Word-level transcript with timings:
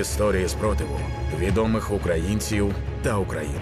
Історії 0.00 0.48
спротиву 0.48 1.00
відомих 1.38 1.92
українців 1.92 2.74
та 3.02 3.18
українок. 3.18 3.60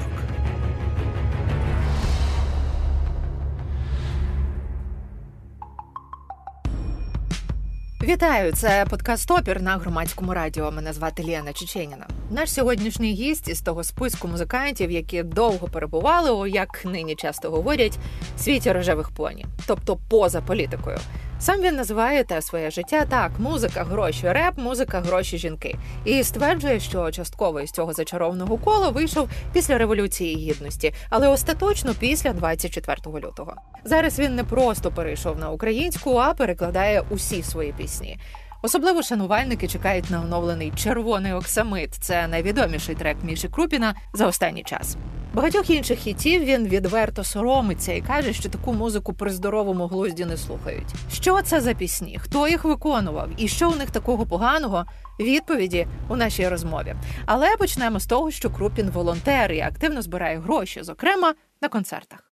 Вітаю, 8.03 8.53
це 8.53 8.87
подкаст 8.91 9.31
Опір 9.31 9.63
на 9.63 9.77
громадському 9.77 10.35
радіо. 10.35 10.73
Мене 10.73 10.93
звати 10.93 11.23
Ліана 11.23 11.53
Чеченіна. 11.53 12.07
Наш 12.31 12.53
сьогоднішній 12.53 13.13
гість 13.13 13.49
із 13.49 13.61
того 13.61 13.85
списку 13.85 14.29
музикантів, 14.29 14.91
які 14.91 15.23
довго 15.23 15.69
перебували 15.69 16.31
у 16.31 16.47
як 16.47 16.85
нині 16.85 17.15
часто 17.15 17.51
говорять 17.51 17.99
світі 18.39 18.73
рожевих 18.73 19.11
поні, 19.11 19.47
тобто 19.67 19.97
поза 20.09 20.41
політикою. 20.41 20.99
Сам 21.41 21.61
він 21.61 21.77
називає 21.77 22.25
те 22.25 22.43
своє 22.43 22.71
життя 22.71 23.05
так: 23.05 23.31
музика, 23.39 23.85
гроші, 23.85 24.33
реп, 24.33 24.59
музика, 24.59 25.01
гроші, 25.01 25.39
жінки. 25.39 25.77
І 26.05 26.25
стверджує, 26.25 26.81
що 26.81 27.11
частково 27.11 27.61
із 27.61 27.71
цього 27.71 27.93
зачарованого 27.93 28.57
кола 28.57 28.89
вийшов 28.89 29.29
після 29.53 29.79
революції 29.79 30.37
гідності, 30.37 30.95
але 31.11 31.29
остаточно 31.29 31.95
після 31.99 32.33
24 32.33 32.97
лютого. 33.07 33.55
Зараз 33.85 34.19
він 34.19 34.35
не 34.35 34.45
просто 34.45 34.91
перейшов 34.91 35.39
на 35.39 35.51
українську, 35.51 36.17
а 36.17 36.35
перекладає 36.35 37.03
усі 37.11 37.43
свої 37.43 37.73
пісні. 37.73 38.19
Особливо 38.63 39.03
шанувальники 39.03 39.69
чекають 39.69 40.11
на 40.11 40.21
оновлений 40.21 40.73
червоний 40.77 41.33
оксамит. 41.33 41.95
Це 41.95 42.29
найвідоміший 42.29 42.95
трек 42.95 43.17
Міші 43.23 43.49
Крупіна 43.49 43.95
за 44.15 44.27
останній 44.27 44.63
час. 44.63 44.97
Багатьох 45.35 45.71
інших 45.71 45.99
хітів 45.99 46.45
він 46.45 46.69
відверто 46.69 47.25
соромиться 47.25 47.93
і 47.93 48.01
каже, 48.01 48.33
що 48.33 48.49
таку 48.49 48.73
музику 48.73 49.15
при 49.15 49.31
здоровому 49.31 49.87
глузді 49.87 50.25
не 50.25 50.37
слухають. 50.37 50.95
Що 51.13 51.43
це 51.43 51.61
за 51.61 51.75
пісні? 51.75 52.19
Хто 52.23 52.49
їх 52.49 52.65
виконував? 52.65 53.29
І 53.37 53.49
що 53.49 53.71
у 53.71 53.75
них 53.75 53.91
такого 53.91 54.27
поганого? 54.27 54.85
Відповіді 55.21 55.87
у 56.09 56.17
нашій 56.17 56.49
розмові. 56.49 56.95
Але 57.27 57.57
почнемо 57.57 58.01
з 58.01 58.07
того, 58.07 58.31
що 58.31 58.51
Крупін 58.51 58.91
волонтер 58.91 59.53
і 59.53 59.61
активно 59.61 60.03
збирає 60.03 60.39
гроші, 60.39 60.83
зокрема 60.83 61.35
на 61.63 61.69
концертах. 61.69 62.29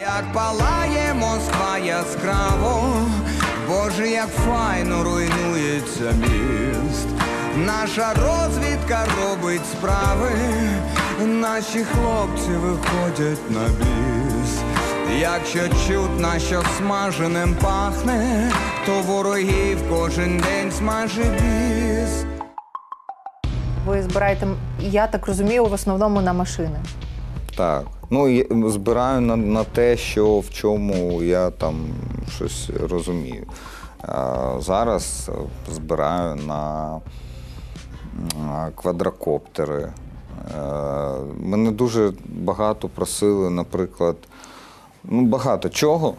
Як 0.00 0.32
палає 0.32 1.14
Москва 1.14 1.78
яскраво, 1.78 2.95
Боже, 3.96 4.10
як 4.10 4.28
файно 4.28 5.04
руйнується 5.04 6.12
міст. 6.20 7.08
Наша 7.56 8.14
розвідка 8.14 9.06
робить 9.20 9.66
справи, 9.66 10.30
наші 11.26 11.84
хлопці 11.84 12.50
виходять 12.50 13.50
на 13.50 13.60
біс. 13.60 14.60
Якщо 15.20 15.60
чутно, 15.68 16.38
що 16.38 16.62
смаженим 16.78 17.56
пахне, 17.62 18.52
то 18.86 19.02
ворогів 19.02 19.78
кожен 19.90 20.38
день 20.38 20.72
смаже 20.72 21.22
біс. 21.22 22.24
Ви 23.86 24.02
збираєте, 24.02 24.46
я 24.80 25.06
так 25.06 25.26
розумію, 25.26 25.64
в 25.64 25.72
основному 25.72 26.20
на 26.20 26.32
машини. 26.32 26.78
Так. 27.56 27.84
Ну, 28.10 28.28
я 28.28 28.44
збираю 28.70 29.20
на, 29.20 29.36
на 29.36 29.64
те, 29.64 29.96
що 29.96 30.38
в 30.38 30.50
чому 30.50 31.22
я 31.22 31.50
там 31.50 31.74
щось 32.36 32.70
розумію. 32.90 33.46
Зараз 34.58 35.30
збираю 35.68 36.36
на, 36.36 37.00
квадрокоптери. 38.74 39.82
Е, 39.82 39.92
Мене 41.40 41.70
дуже 41.70 42.12
багато 42.24 42.88
просили, 42.88 43.50
наприклад, 43.50 44.16
ну, 45.04 45.22
багато 45.22 45.68
чого. 45.68 46.14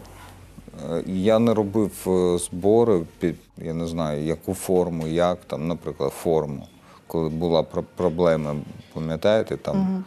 Е, 0.90 1.02
Я 1.06 1.38
не 1.38 1.54
робив 1.54 1.92
е, 2.06 2.38
збори 2.38 3.02
під, 3.18 3.36
я 3.58 3.74
не 3.74 3.86
знаю, 3.86 4.24
яку 4.24 4.54
форму, 4.54 5.06
як 5.06 5.38
там, 5.46 5.68
наприклад, 5.68 6.12
форму. 6.12 6.66
Коли 7.06 7.28
була 7.28 7.62
проблема, 7.96 8.56
пам'ятаєте, 8.94 9.56
там. 9.56 10.04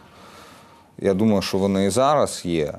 Я 0.98 1.14
думаю, 1.14 1.42
що 1.42 1.58
вони 1.58 1.84
і 1.84 1.90
зараз 1.90 2.42
є, 2.44 2.74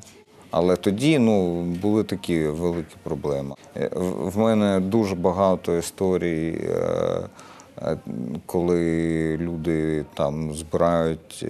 але 0.54 0.76
тоді 0.76 1.20
ну, 1.20 1.62
були 1.62 2.04
такі 2.04 2.44
великі 2.48 2.96
проблеми. 3.04 3.56
Е, 3.78 3.90
в- 3.96 4.38
мене 4.38 4.80
дуже 4.80 5.16
багато 5.16 5.78
історій, 5.78 6.62
е, 6.70 7.20
е, 7.82 7.98
коли 8.46 9.38
люди 9.38 10.06
там 10.14 10.54
збирають 10.54 11.46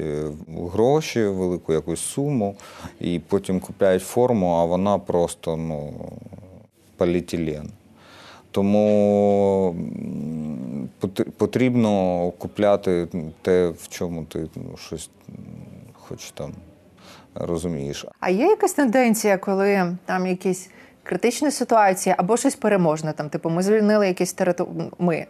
гроші, 0.73 1.23
велику 1.25 1.73
якусь 1.73 1.99
суму, 1.99 2.55
і 2.99 3.19
потім 3.27 3.59
купляють 3.59 4.03
форму, 4.03 4.47
а 4.51 4.65
вона 4.65 4.99
просто 4.99 5.57
ну, 5.57 5.93
поліетилен. 6.97 7.69
Тому 8.51 9.75
потрібно 11.37 12.31
купляти 12.37 13.07
те, 13.41 13.67
в 13.69 13.87
чому 13.89 14.23
ти 14.23 14.47
ну, 14.55 14.77
щось 14.77 15.09
м, 15.29 15.35
хоч 15.93 16.31
там 16.31 16.53
розумієш. 17.35 18.05
А 18.19 18.29
є 18.29 18.45
якась 18.45 18.73
тенденція, 18.73 19.37
коли 19.37 19.97
там 20.05 20.27
якісь 20.27 20.69
критичні 21.03 21.51
ситуації 21.51 22.15
або 22.17 22.37
щось 22.37 22.55
переможне? 22.55 23.13
Там, 23.13 23.29
типу, 23.29 23.49
ми 23.49 23.63
звільнили 23.63 24.07
якісь 24.07 24.33
території. 24.33 24.91
Ми, 24.99 25.25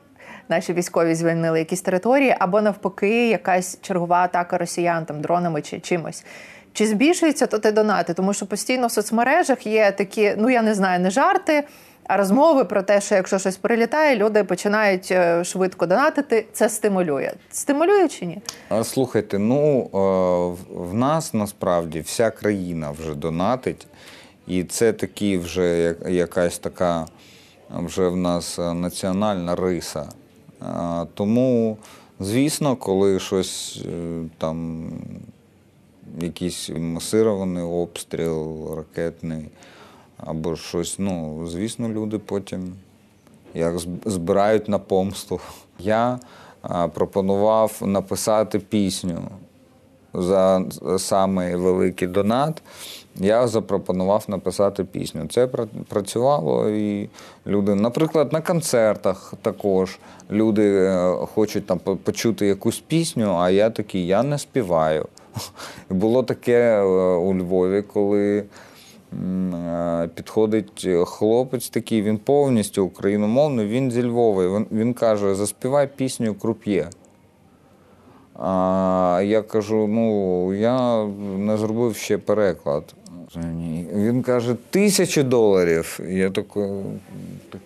наші 0.50 0.74
військові, 0.74 1.16
звільнили 1.16 1.60
якісь 1.60 1.82
території, 1.82 2.36
або 2.40 2.62
навпаки, 2.62 3.30
якась 3.30 3.78
чергова 3.82 4.18
атака 4.18 4.58
росіян 4.58 5.06
там 5.06 5.22
дронами 5.22 5.62
чи 5.62 5.80
чимось. 5.80 6.26
Чи 6.74 6.88
збільшується 6.88 7.48
то 7.48 7.60
те 7.60 7.72
донати? 7.72 8.14
Тому 8.14 8.34
що 8.34 8.46
постійно 8.46 8.88
в 8.88 8.92
соцмережах 8.92 9.68
є 9.68 9.92
такі, 9.92 10.34
ну 10.38 10.50
я 10.50 10.62
не 10.62 10.74
знаю, 10.74 11.00
не 11.00 11.10
жарти. 11.10 11.64
Розмови 12.10 12.66
про 12.66 12.84
те, 12.84 13.02
що 13.02 13.16
якщо 13.16 13.40
щось 13.40 13.58
прилітає, 13.58 14.16
люди 14.16 14.44
починають 14.44 15.08
е, 15.12 15.44
швидко 15.44 15.86
донатити. 15.86 16.46
Це 16.54 16.70
стимулює. 16.70 17.32
Стимулює 17.52 18.08
чи 18.08 18.26
ні? 18.26 18.42
Слухайте, 18.84 19.40
ну 19.40 19.80
е, 19.84 19.98
в- 20.76 20.94
нас 20.94 21.34
насправді 21.34 22.00
вся 22.00 22.32
країна 22.32 22.92
вже 22.92 23.16
донатить, 23.16 23.88
і 24.48 24.64
це 24.64 24.94
такі 24.94 25.38
вже 25.38 25.96
якась 26.08 26.58
така 26.58 27.06
вже 27.70 28.08
в 28.08 28.16
нас 28.18 28.60
е, 28.60 28.74
національна 28.74 29.56
риса. 29.56 30.06
Тому, 31.14 31.78
звісно, 32.20 32.76
коли 32.76 33.20
щось 33.20 33.84
там, 34.38 34.90
якийсь 36.22 36.70
масирований 36.78 37.64
обстріл 37.64 38.68
ракетний 38.76 39.46
або 40.26 40.56
щось, 40.56 40.96
ну, 41.00 41.48
звісно, 41.48 41.90
люди 41.90 42.20
потім 42.20 42.74
як 43.54 43.80
збирають 44.06 44.70
на 44.70 44.80
помсту. 44.80 45.40
Я 45.80 46.20
пропонував 46.94 47.80
написати 47.82 48.60
пісню 48.60 49.22
за 50.14 50.66
самий 50.98 51.56
великий 51.56 52.08
донат. 52.08 52.62
Я 53.16 53.48
запропонував 53.48 54.26
написати 54.28 54.84
пісню. 54.84 55.28
Це 55.28 55.48
працювало 55.88 56.70
і 56.70 57.10
люди, 57.48 57.76
наприклад, 57.76 58.34
на 58.34 58.42
концертах 58.42 59.34
також 59.42 60.00
люди 60.32 60.76
е, 60.76 61.14
хочуть 61.34 61.66
там 61.66 61.80
почути 61.80 62.48
якусь 62.48 62.80
пісню, 62.80 63.36
а 63.40 63.50
я 63.50 63.70
такий, 63.70 64.08
я 64.08 64.24
не 64.24 64.38
співаю. 64.38 65.08
Було 65.90 66.24
таке 66.24 66.60
е, 66.60 66.84
у 67.16 67.34
Львові, 67.34 67.82
коли 67.82 68.44
підходить 70.16 70.88
хлопець 71.06 71.70
такий, 71.70 72.02
він 72.02 72.18
повністю 72.18 72.86
україномовний, 72.86 73.68
він 73.68 73.92
зі 73.92 74.04
Львова. 74.04 74.58
Він, 74.58 74.66
він 74.72 74.94
каже: 74.94 75.36
заспівай 75.36 75.90
пісню 75.96 76.34
Круп'є. 76.34 76.90
А 78.40 79.22
я 79.26 79.42
кажу: 79.42 79.88
ну, 79.88 80.54
я 80.54 81.06
не 81.38 81.58
зробив 81.58 81.96
ще 81.96 82.18
переклад. 82.18 82.84
Він 83.94 84.22
каже, 84.24 84.56
тисячу 84.70 85.24
доларів. 85.24 86.00
Я 86.10 86.30
такий, 86.30 86.64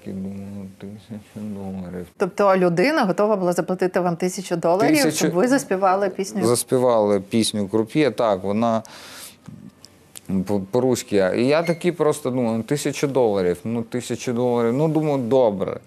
думаю, 0.06 0.68
тисячу 0.78 1.48
доларів. 1.56 2.08
Тобто 2.18 2.58
людина 2.58 3.04
готова 3.04 3.36
була 3.36 3.54
заплатити 3.54 4.00
вам 4.00 4.16
тисячу 4.16 4.56
доларів, 4.56 4.98
Тисячу- 4.98 5.12
щоб 5.12 5.32
ви 5.32 5.48
заспівали 5.48 6.10
пісню. 6.10 6.46
Заспівали 6.46 7.20
пісню 7.20 7.68
Круп'є, 7.68 8.12
так, 8.12 8.44
вона 8.44 8.84
по-руськи. 10.72 11.32
І 11.38 11.48
я 11.48 11.64
такий 11.64 11.92
просто 11.92 12.30
думаю, 12.30 12.64
тисячу 12.64 13.08
доларів, 13.08 13.58
ну 13.64 13.84
тисячу 13.84 14.34
доларів, 14.34 14.74
ну 14.74 14.88
думаю, 14.88 15.18
добре. 15.18 15.80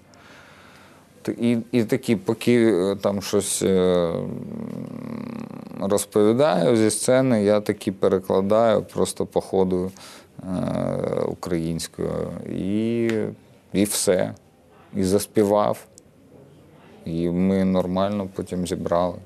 І, 1.28 1.58
і 1.72 1.84
такі, 1.84 2.16
поки 2.16 2.72
е, 2.72 2.96
там 2.96 3.22
щось 3.22 3.62
е, 3.62 4.12
розповідаю 5.81 6.76
зі 6.76 6.90
сцени, 6.90 7.44
я 7.44 7.60
такі 7.60 7.92
перекладаю 7.92 8.82
просто 8.82 9.26
по 9.26 9.40
ходу 9.40 9.90
е, 10.43 10.46
українською. 11.26 12.31
І, 12.56 13.10
і 13.72 13.84
все. 13.84 14.34
І 14.96 15.04
заспівав. 15.04 15.86
І 17.04 17.31
ми 17.31 17.64
нормально 17.64 18.28
потім 18.34 18.66
зібрали. 18.66 19.19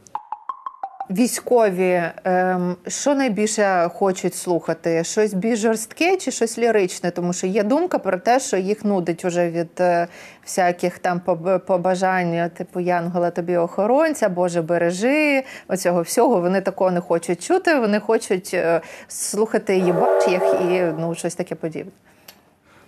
Військові, 1.11 2.03
ем, 2.25 2.77
що 2.89 3.15
найбільше 3.15 3.91
хочуть 3.95 4.35
слухати? 4.35 5.05
Щось 5.05 5.35
більш 5.35 5.59
жорстке 5.59 6.17
чи 6.17 6.31
щось 6.31 6.59
ліричне? 6.59 7.11
Тому 7.11 7.33
що 7.33 7.47
є 7.47 7.63
думка 7.63 7.99
про 7.99 8.19
те, 8.19 8.41
що 8.41 8.57
їх 8.57 8.85
нудить 8.85 9.25
уже 9.25 9.51
від 9.51 9.81
е, 9.81 10.07
всяких 10.45 10.99
там 10.99 11.21
поб- 11.27 11.59
побажань, 11.59 12.51
типу 12.51 12.81
Янгола 12.81 13.31
тобі 13.31 13.57
охоронця, 13.57 14.29
Боже, 14.29 14.63
бережи. 14.63 15.45
Оцього 15.69 16.03
всього 16.03 16.41
вони 16.41 16.61
такого 16.61 16.91
не 16.91 17.01
хочуть 17.01 17.43
чути. 17.43 17.75
Вони 17.79 18.01
хочуть 18.01 18.51
е, 18.55 18.81
слухати 19.09 19.77
їбач 19.77 20.29
їх 20.29 20.43
і 20.43 20.83
ну 20.99 21.15
щось 21.15 21.35
таке 21.35 21.55
подібне. 21.55 21.93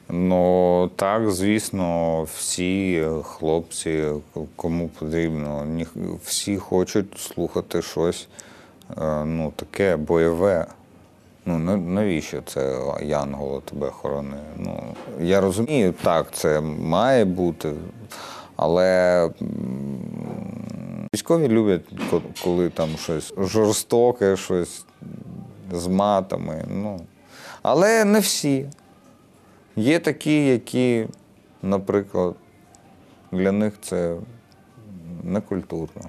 Ну 0.09 0.91
так, 0.97 1.31
звісно, 1.31 2.23
всі 2.23 3.07
хлопці, 3.23 4.05
кому 4.57 4.89
потрібно, 4.89 5.67
всі 6.25 6.57
хочуть 6.57 7.19
слухати 7.19 7.83
щось 7.83 8.29
е, 8.99 9.25
ну, 9.25 9.53
таке 9.57 9.97
бойове. 9.97 10.67
Ну, 11.47 11.59
навіщо 11.77 12.43
це 12.47 12.79
Янголо 13.03 13.61
тебе 13.61 13.91
хоронить? 13.91 14.41
Ну, 14.57 14.83
я 15.21 15.41
розумію, 15.41 15.95
так, 16.03 16.27
це 16.33 16.61
має 16.61 17.25
бути, 17.25 17.73
але 18.57 19.31
військові 21.15 21.49
люблять, 21.49 21.83
коли 22.45 22.71
там 22.71 22.89
щось 22.99 23.35
жорстоке, 23.39 24.37
щось 24.37 24.85
з 25.73 25.87
матами. 25.87 26.65
Ну. 26.71 27.01
Але 27.63 28.05
не 28.05 28.21
всі. 28.21 28.67
Є 29.77 29.99
такі, 29.99 30.47
які, 30.47 31.07
наприклад, 31.63 32.35
для 33.33 33.53
них 33.53 33.73
це 33.81 34.17
некультурно. 35.25 36.03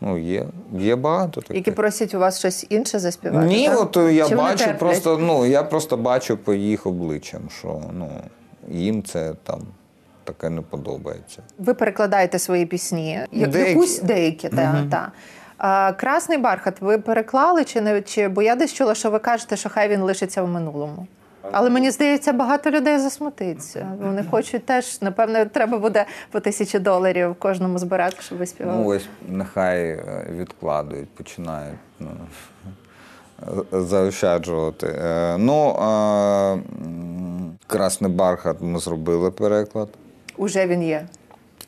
Ну, 0.00 0.18
є, 0.18 0.46
є 0.72 0.96
багато 0.96 1.40
таких. 1.40 1.56
Які 1.56 1.70
просять 1.70 2.14
у 2.14 2.18
вас 2.18 2.38
щось 2.38 2.66
інше 2.68 2.98
заспівати? 2.98 3.46
Ні, 3.46 3.68
так? 3.68 3.80
от 3.80 4.12
я 4.12 4.28
Чи 4.28 4.36
бачу 4.36 4.74
просто, 4.78 5.18
ну, 5.18 5.46
я 5.46 5.62
просто 5.62 5.96
бачу 5.96 6.36
по 6.36 6.54
їх 6.54 6.86
обличчям, 6.86 7.40
що 7.58 7.80
ну, 7.92 8.10
їм 8.68 9.02
це 9.02 9.34
там 9.42 9.60
таке 10.24 10.50
не 10.50 10.60
подобається. 10.60 11.42
Ви 11.58 11.74
перекладаєте 11.74 12.38
свої 12.38 12.66
пісні. 12.66 13.20
Деякі. 13.32 13.58
Якусь 13.58 14.00
деякі, 14.00 14.48
та, 14.48 14.86
та. 14.90 15.12
А, 15.58 15.92
Красний 15.92 16.38
бархат 16.38 16.80
ви 16.80 16.98
переклали 16.98 17.64
чи 17.64 17.80
не 17.80 18.02
чи 18.02 18.28
бо 18.28 18.42
я 18.42 18.56
десь 18.56 18.72
чула, 18.72 18.94
що 18.94 19.10
ви 19.10 19.18
кажете, 19.18 19.56
що 19.56 19.68
хай 19.68 19.88
він 19.88 20.02
лишиться 20.02 20.42
в 20.42 20.48
минулому. 20.48 21.06
Але 21.50 21.70
мені 21.70 21.90
здається, 21.90 22.32
багато 22.32 22.70
людей 22.70 22.98
засмутиться. 22.98 23.86
Вони 24.02 24.24
хочуть 24.30 24.64
теж, 24.64 25.02
напевне, 25.02 25.44
треба 25.46 25.78
буде 25.78 26.06
по 26.30 26.40
тисячі 26.40 26.78
доларів 26.78 27.34
кожному 27.38 27.78
збирати, 27.78 28.16
щоб 28.20 28.38
ви 28.38 28.46
співали. 28.46 28.78
Ну, 28.78 28.86
ось 28.86 29.06
нехай 29.28 29.88
е, 29.88 30.26
відкладують, 30.30 31.08
починають 31.08 31.78
ну, 32.00 32.08
заощаджувати. 33.82 34.86
Е, 34.86 35.36
Ну, 35.38 35.72
Красний 37.66 38.12
бархат 38.12 38.56
ми 38.60 38.78
зробили 38.78 39.30
переклад. 39.30 39.88
Уже 40.36 40.66
він 40.66 40.82
є. 40.82 41.06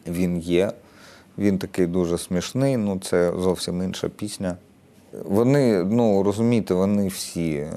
Він 0.07 0.39
є. 0.39 0.73
Він 1.39 1.59
такий 1.59 1.87
дуже 1.87 2.19
смішний, 2.19 2.77
ну 2.77 2.99
це 2.99 3.33
зовсім 3.39 3.83
інша 3.83 4.09
пісня. 4.09 4.57
Вони, 5.23 5.85
ну 5.85 6.23
розумієте, 6.23 6.75
вони 6.75 7.09
всі 7.09 7.51
е, 7.51 7.71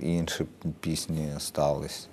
інші 0.00 0.44
пісні 0.80 1.28
стались. 1.38 2.08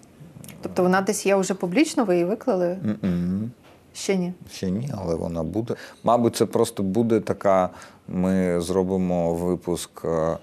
Тобто 0.61 0.83
вона 0.83 1.01
десь 1.01 1.25
є 1.25 1.35
вже 1.35 1.53
публічно, 1.53 2.05
ви 2.05 2.13
її 2.13 2.25
виклали? 2.25 2.67
М-м. 2.85 3.51
Ще 3.93 4.15
ні. 4.15 4.33
Ще 4.51 4.71
ні, 4.71 4.89
але 4.97 5.15
вона 5.15 5.43
буде. 5.43 5.75
Мабуть, 6.03 6.35
це 6.35 6.45
просто 6.45 6.83
буде 6.83 7.19
така. 7.19 7.69
Ми 8.07 8.61
зробимо 8.61 9.33
випуск 9.33 10.05
е, 10.05 10.37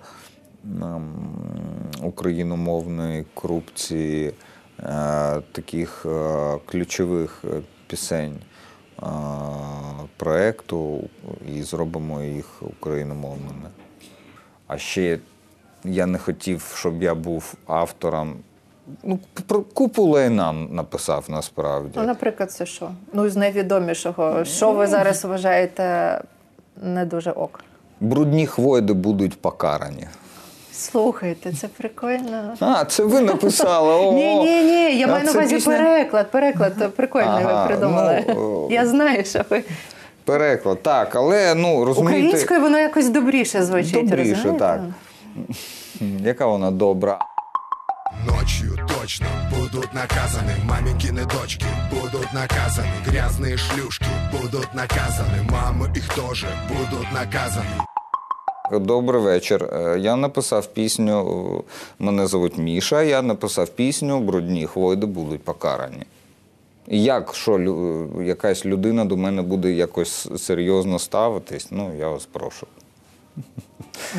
україномовної 2.02 3.24
корупції 3.34 4.32
е, 4.80 5.40
таких 5.52 6.06
ключових 6.66 7.44
пісень 7.86 8.36
проекту 10.16 11.00
і 11.54 11.62
зробимо 11.62 12.22
їх 12.22 12.62
україномовними. 12.78 13.70
А 14.72 14.78
ще 14.78 15.18
я 15.84 16.06
не 16.06 16.18
хотів, 16.18 16.72
щоб 16.76 17.02
я 17.02 17.14
був 17.14 17.54
автором. 17.66 18.34
Ну, 19.02 19.18
про 19.46 19.62
купу 19.62 20.02
лайна 20.02 20.52
написав 20.52 21.24
насправді. 21.28 21.90
Ну, 21.94 22.02
наприклад, 22.02 22.52
це 22.52 22.66
що? 22.66 22.90
Ну, 23.12 23.28
з 23.28 23.36
найвідомішого. 23.36 24.44
Що 24.44 24.72
ви 24.72 24.86
зараз 24.86 25.24
вважаєте 25.24 26.20
не 26.82 27.04
дуже 27.04 27.30
ок? 27.30 27.60
Брудні 28.00 28.46
хвойди 28.46 28.92
будуть 28.92 29.40
покарані. 29.40 30.06
Слухайте, 30.72 31.52
це 31.52 31.68
прикольно. 31.68 32.54
А, 32.60 32.84
це 32.84 33.04
ви 33.04 33.20
написали. 33.20 34.12
Ні, 34.12 34.34
ні, 34.36 34.64
ні, 34.64 34.98
я 34.98 35.06
маю 35.06 35.24
на 35.24 35.30
увазі 35.32 35.58
переклад. 35.58 36.30
Переклад 36.30 36.94
прикольний 36.96 37.44
ви 37.44 37.66
придумали. 37.66 38.24
ну, 38.28 38.68
я 38.70 38.86
знаю, 38.86 39.24
що 39.24 39.44
ви 39.50 39.62
Переклад, 40.25 40.83
так, 40.83 41.15
але 41.15 41.55
ну 41.55 41.85
розумієте, 41.85 42.19
українською 42.27 42.61
воно 42.61 42.77
якось 42.77 43.09
добріше 43.09 43.63
звучить. 43.63 43.93
добріше, 44.09 44.29
розумієте? 44.35 44.59
так. 44.59 44.81
Яка 46.21 46.45
вона 46.45 46.71
добра. 46.71 47.19
Ночью 48.27 48.77
точно 49.01 49.27
будут 49.55 49.93
наказаны 49.93 50.53
Маменькины 50.65 51.25
дочки 51.25 51.65
будут 51.91 52.27
наказаны 52.33 52.91
Грязные 53.05 53.57
шлюшки 53.57 54.05
будут 54.31 54.67
наказаны 54.73 55.43
Мамы 55.51 55.97
их 55.97 56.07
тоже 56.15 56.47
будут 56.67 57.05
наказаны 57.13 57.83
Добрий 58.85 59.21
вечір. 59.21 59.63
Е, 59.73 59.97
Я 59.99 60.15
написав 60.15 60.65
пісню. 60.67 61.17
е, 61.59 61.71
Мене 61.99 62.27
звуть 62.27 62.57
Міша. 62.57 63.01
Я 63.03 63.21
написав 63.21 63.69
пісню 63.69 64.19
Брудні 64.19 64.67
хвойди 64.67 65.05
будуть 65.05 65.43
покарані. 65.43 66.03
Як 66.86 67.34
що 67.34 67.52
лю- 67.52 68.22
якась 68.22 68.66
людина 68.66 69.04
до 69.04 69.16
мене 69.16 69.42
буде 69.42 69.72
якось 69.72 70.28
серйозно 70.38 70.98
ставитись, 70.98 71.66
ну 71.70 71.92
я 71.98 72.08
вас 72.08 72.26
прошу. 72.32 72.66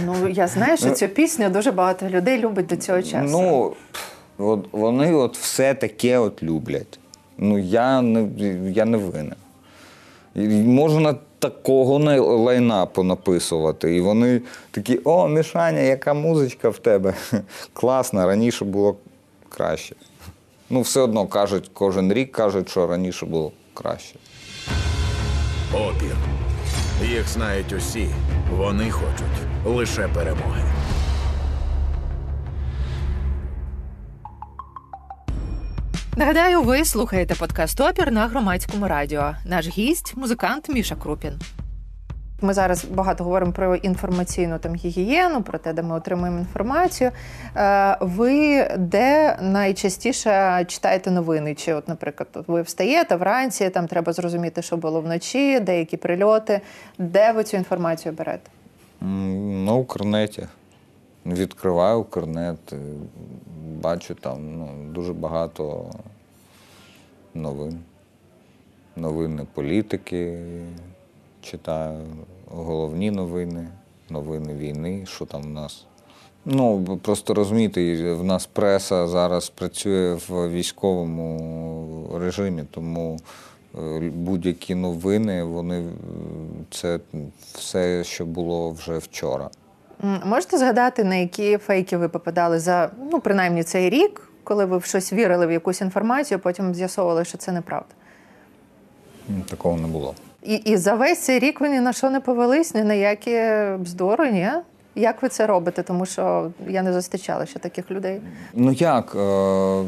Ну 0.06 0.28
я 0.30 0.48
знаю, 0.48 0.78
що 0.78 0.92
цю 0.92 1.08
пісню 1.08 1.50
дуже 1.50 1.72
багато 1.72 2.10
людей 2.10 2.40
любить 2.40 2.66
до 2.68 2.76
цього 2.76 3.02
часу. 3.02 3.28
Ну, 3.42 3.74
от 4.38 4.66
вони 4.72 5.14
от 5.14 5.38
все 5.38 5.74
таке 5.74 6.18
от 6.18 6.44
люблять. 6.44 7.00
Ну, 7.38 7.60
я 7.60 8.02
не, 8.02 8.28
я 8.72 8.86
не 8.86 8.98
винен. 8.98 9.36
Можна 10.66 11.16
такого 11.40 12.00
не- 12.00 12.20
лайна 12.20 12.86
понаписувати. 12.86 13.96
І 13.96 14.02
вони 14.02 14.42
такі: 14.72 15.00
о, 15.04 15.28
Мішаня, 15.28 15.80
яка 15.80 16.14
музичка 16.14 16.70
в 16.70 16.78
тебе. 16.78 17.14
Класна, 17.74 18.26
раніше 18.28 18.66
було 18.66 18.96
краще. 19.50 19.96
Ну, 20.74 20.82
все 20.82 21.02
одно 21.02 21.28
кажуть, 21.28 21.72
кожен 21.74 22.14
рік 22.14 22.32
кажуть, 22.32 22.70
що 22.70 22.88
раніше 22.88 23.26
було 23.26 23.52
краще. 23.74 24.16
Опір. 25.74 26.16
Їх 27.04 27.28
знають 27.28 27.74
усі. 27.74 28.08
Вони 28.58 28.92
хочуть 28.92 29.66
лише 29.66 30.08
перемоги. 30.08 30.62
Нагадаю, 36.18 36.62
ви 36.62 36.86
слухаєте 36.86 37.36
подкаст 37.36 37.82
Опір 37.82 38.12
на 38.12 38.28
громадському 38.28 38.88
радіо. 38.88 39.36
Наш 39.46 39.68
гість 39.68 40.18
музикант 40.18 40.70
Міша 40.70 40.96
Крупін. 40.96 41.40
Ми 42.44 42.54
зараз 42.54 42.86
багато 42.86 43.24
говоримо 43.24 43.52
про 43.52 43.76
інформаційну 43.76 44.60
там 44.60 44.76
гігієну, 44.76 45.44
про 45.44 45.58
те, 45.58 45.74
де 45.74 45.82
ми 45.82 45.96
отримуємо 45.96 46.40
інформацію. 46.40 47.12
Е, 47.58 47.98
Ви 48.02 48.68
де 48.78 49.38
найчастіше 49.42 50.66
читаєте 50.68 51.12
новини? 51.12 51.56
Чи, 51.56 51.74
от, 51.74 51.88
наприклад, 51.88 52.30
ви 52.48 52.62
встаєте 52.62 53.16
вранці, 53.16 53.70
там 53.70 53.88
треба 53.88 54.14
зрозуміти, 54.14 54.62
що 54.62 54.78
було 54.78 55.02
вночі, 55.02 55.60
деякі 55.60 55.98
прильоти. 55.98 56.62
Де 56.98 57.32
ви 57.32 57.44
цю 57.44 57.58
інформацію 57.58 58.14
берете? 58.14 58.50
М, 59.02 59.66
На 59.66 59.74
Укрнеті. 59.74 60.48
Відкриваю 61.26 62.00
Укрнет, 62.00 62.74
бачу 63.82 64.16
там 64.16 64.58
ну, 64.58 64.70
дуже 64.94 65.14
багато 65.14 65.86
новин. 67.34 67.80
Новини 68.96 69.46
політики 69.54 70.38
читаю, 71.42 72.00
головні 72.52 73.12
новини, 73.12 73.68
новини 74.10 74.54
війни, 74.54 75.06
що 75.06 75.26
там 75.26 75.42
в 75.42 75.50
нас. 75.50 75.86
Ну, 76.46 77.00
просто 77.02 77.34
розумієте, 77.34 78.14
в 78.14 78.24
нас 78.24 78.46
преса 78.46 79.08
зараз 79.08 79.50
працює 79.50 80.18
в 80.28 80.50
військовому 80.50 82.10
режимі, 82.20 82.64
тому 82.72 83.20
е, 83.76 84.00
будь-які 84.00 84.76
новини, 84.76 85.44
вони 85.44 85.80
е, 85.80 85.84
це 86.70 87.00
все, 87.54 88.04
що 88.04 88.26
було 88.26 88.72
вже 88.72 88.98
вчора. 88.98 89.50
Можете 90.26 90.58
згадати, 90.58 91.04
на 91.04 91.16
які 91.16 91.58
фейки 91.58 91.98
ви 91.98 92.10
попадали 92.10 92.60
за 92.60 92.92
ну, 93.12 93.20
принаймні 93.20 93.64
цей 93.64 93.90
рік, 93.90 94.32
коли 94.44 94.66
ви 94.66 94.78
в 94.78 94.84
щось 94.84 95.14
вірили 95.14 95.48
в 95.48 95.52
якусь 95.52 95.82
інформацію, 95.82 96.40
потім 96.40 96.74
з'ясовували, 96.74 97.26
що 97.26 97.38
це 97.38 97.52
неправда? 97.52 97.94
Такого 99.50 99.78
не 99.78 99.88
було. 99.88 100.16
І, 100.46 100.56
і 100.56 100.78
за 100.78 100.94
весь 100.94 101.20
цей 101.20 101.40
рік 101.40 101.62
ви 101.62 101.70
ні 101.70 101.80
на 101.80 101.94
що 101.94 102.10
не 102.10 102.20
повелись, 102.20 102.76
ні 102.76 102.84
на 102.84 102.94
які 102.94 103.42
бздори, 103.84 104.32
ні? 104.32 104.50
Як 104.96 105.22
ви 105.22 105.30
це 105.30 105.48
робите? 105.48 105.84
Тому 105.84 106.06
що 106.06 106.52
я 106.68 106.82
не 106.82 106.94
зустрічала 106.94 107.46
ще 107.46 107.60
таких 107.60 107.92
людей. 107.92 108.22
Ну 108.54 108.72
як? 108.72 109.16
Е, 109.16 109.84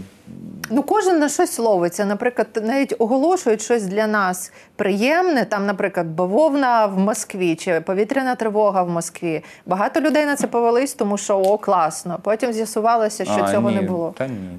Ну, 0.70 0.84
кожен 0.84 1.20
на 1.20 1.30
щось 1.30 1.60
ловиться. 1.60 2.06
Наприклад, 2.06 2.48
навіть 2.64 2.96
оголошують 3.00 3.62
щось 3.62 3.84
для 3.84 4.08
нас 4.08 4.52
приємне. 4.76 5.46
Там, 5.46 5.66
наприклад, 5.66 6.08
бавовна 6.08 6.86
в 6.86 7.00
Москві 7.00 7.56
чи 7.56 7.82
повітряна 7.82 8.36
тривога 8.36 8.84
в 8.84 8.90
Москві. 8.90 9.44
Багато 9.66 10.02
людей 10.02 10.26
на 10.26 10.36
це 10.36 10.48
повелись, 10.48 10.94
тому 10.94 11.18
що 11.18 11.40
о, 11.40 11.58
класно. 11.58 12.20
Потім 12.22 12.54
з'ясувалося, 12.54 13.26
що 13.26 13.44
а, 13.44 13.52
цього 13.52 13.70
ні, 13.70 13.76
не 13.76 13.82
було. 13.82 14.14
Та 14.18 14.28
ні. 14.28 14.58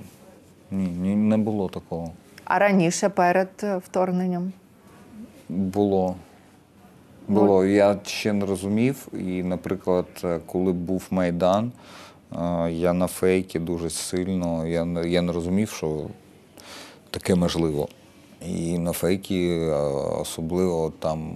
Ні, 0.71 0.87
ні, 0.87 1.17
не 1.17 1.37
було 1.37 1.69
такого. 1.69 2.11
А 2.45 2.59
раніше 2.59 3.09
перед 3.09 3.49
вторгненням. 3.85 4.53
Було. 5.49 6.17
Було. 7.29 7.65
Я 7.65 7.97
ще 8.05 8.33
не 8.33 8.47
розумів. 8.47 9.09
І, 9.12 9.43
наприклад, 9.43 10.07
е, 10.25 10.41
коли 10.47 10.73
був 10.73 11.07
Майдан, 11.11 11.73
е, 12.33 12.71
я 12.73 12.93
на 12.93 13.07
фейки 13.07 13.59
дуже 13.59 13.91
сильно. 13.91 14.67
Я, 14.67 14.85
не- 14.85 15.09
я 15.09 15.23
не 15.23 15.33
розумів, 15.33 15.71
що 15.71 16.00
таке 17.11 17.35
можливо. 17.35 17.88
І 18.47 18.79
на 18.79 18.93
фейки, 18.93 19.59
е, 19.59 19.71
особливо 20.21 20.93
там 20.99 21.31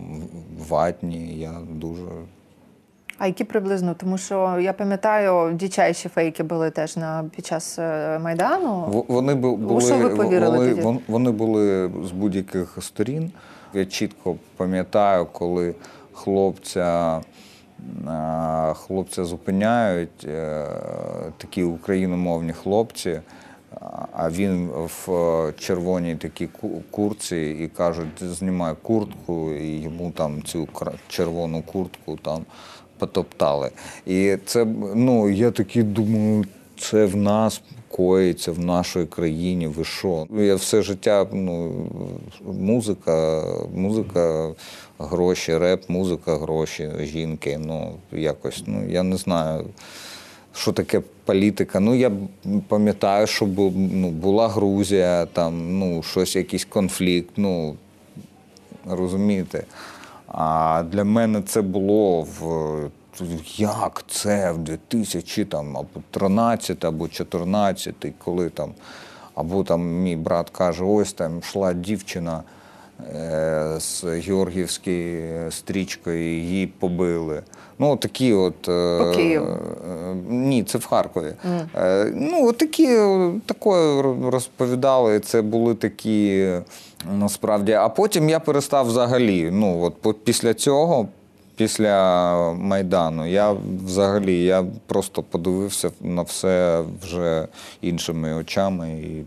ватні, 0.68 1.38
я 1.38 1.52
дуже. 1.70 2.02
А 3.18 3.26
які 3.26 3.44
приблизно? 3.44 3.94
Тому 3.94 4.18
що 4.18 4.58
я 4.60 4.72
пам'ятаю, 4.72 5.54
дичайші 5.54 6.08
фейки 6.08 6.42
були 6.42 6.70
теж 6.70 6.96
на 6.96 7.30
під 7.36 7.46
час 7.46 7.78
майдану. 8.22 9.04
Вони 9.08 9.34
бу- 9.34 9.56
були, 9.56 9.80
що 9.80 9.98
ви 9.98 10.08
повірили 10.10 10.56
вони, 10.58 10.74
тоді? 10.74 10.98
вони 11.08 11.30
були 11.30 11.90
з 12.04 12.10
будь-яких 12.10 12.78
сторін. 12.80 13.32
Я 13.74 13.84
чітко 13.84 14.36
пам'ятаю, 14.56 15.26
коли 15.32 15.74
хлопця, 16.12 17.20
хлопця 18.74 19.24
зупиняють, 19.24 20.24
е, 20.24 20.66
такі 21.36 21.62
україномовні 21.62 22.52
хлопці, 22.52 23.20
а- 24.12 24.30
він 24.30 24.66
в 24.66 25.12
е, 25.12 25.52
червоній 25.58 26.16
такій 26.16 26.46
ку- 26.46 26.82
куртці 26.90 27.36
і 27.36 27.68
кажуть, 27.68 28.22
знімай 28.22 28.74
куртку, 28.82 29.52
і 29.52 29.80
йому 29.80 30.10
там 30.10 30.42
цю 30.42 30.68
червону 31.08 31.62
куртку 31.62 32.16
там 32.16 32.44
потоптали. 32.98 33.70
І 34.06 34.36
це, 34.46 34.64
ну, 34.94 35.30
я 35.30 35.50
такий 35.50 35.82
думаю, 35.82 36.44
це 36.78 37.04
в 37.06 37.16
нас 37.16 37.62
коїться 37.90 38.52
в 38.52 38.58
нашій 38.58 39.04
країні. 39.04 39.66
Ви 39.66 39.84
що? 39.84 40.26
Я 40.30 40.54
все 40.54 40.82
життя 40.82 41.26
ну, 41.32 41.72
музика, 42.44 43.44
музика, 43.74 44.52
гроші, 44.98 45.58
реп, 45.58 45.88
музика, 45.88 46.36
гроші, 46.36 46.90
жінки. 47.00 47.58
Ну, 47.58 47.92
якось, 48.12 48.62
ну, 48.66 48.88
я 48.88 49.02
не 49.02 49.16
знаю. 49.16 49.64
Що 50.54 50.72
таке 50.72 51.02
політика? 51.24 51.80
Ну, 51.80 51.94
я 51.94 52.12
пам'ятаю, 52.68 53.26
що 53.26 53.46
ну, 53.74 54.10
була 54.10 54.48
Грузія, 54.48 55.26
там 55.26 55.78
ну, 55.78 56.02
щось, 56.02 56.36
якийсь 56.36 56.64
конфлікт. 56.64 57.30
Ну, 57.36 57.76
розумієте? 58.86 59.64
А 60.28 60.82
для 60.92 61.04
мене 61.04 61.42
це 61.42 61.62
було 61.62 62.22
в 62.22 62.90
як 63.56 64.04
це 64.08 64.52
в 64.52 64.58
2000 64.58 65.44
там, 65.44 65.76
або 65.76 65.88
13 66.10 66.84
або 66.84 67.08
14, 67.08 67.94
коли 68.24 68.48
там, 68.48 68.70
або 69.34 69.64
там 69.64 69.80
мій 70.02 70.16
брат 70.16 70.50
каже, 70.50 70.84
ось 70.84 71.12
там 71.12 71.38
йшла 71.38 71.72
дівчина 71.72 72.42
е, 73.14 73.76
з 73.78 74.04
Георгіївською 74.04 75.50
стрічкою, 75.50 76.34
її 76.34 76.66
побили. 76.66 77.42
Ну, 77.78 77.96
такі 77.96 78.32
от. 78.32 78.68
е, 78.68 78.98
По 78.98 79.12
Києву? 79.16 79.46
Е, 79.46 80.14
Ні, 80.28 80.64
це 80.64 80.78
в 80.78 80.86
Харкові. 80.86 81.32
Е, 81.76 82.12
Ну, 82.14 82.52
такі 82.52 82.86
такое 83.46 84.02
розповідали. 84.30 85.20
Це 85.20 85.42
були 85.42 85.74
такі 85.74 86.50
насправді. 87.18 87.72
А 87.72 87.88
потім 87.88 88.28
я 88.28 88.40
перестав 88.40 88.86
взагалі. 88.86 89.50
Ну, 89.52 89.92
от 90.02 90.24
після 90.24 90.54
цього, 90.54 91.08
після 91.60 92.52
Майдану, 92.52 93.26
я 93.26 93.56
взагалі 93.84 94.44
я 94.44 94.64
просто 94.86 95.22
подивився 95.22 95.90
на 96.00 96.22
все 96.22 96.84
вже 97.02 97.48
іншими 97.80 98.34
очами. 98.34 98.90
І 98.90 99.24